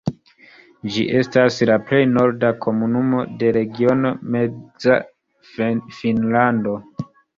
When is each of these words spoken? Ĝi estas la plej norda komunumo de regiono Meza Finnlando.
Ĝi 0.93 1.03
estas 1.17 1.57
la 1.69 1.75
plej 1.89 1.99
norda 2.13 2.49
komunumo 2.67 3.21
de 3.43 3.51
regiono 3.59 4.15
Meza 4.37 4.99
Finnlando. 5.53 6.75